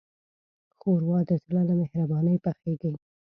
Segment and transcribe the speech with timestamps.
[0.77, 2.93] ښوروا د زړه له مهربانۍ پخیږي.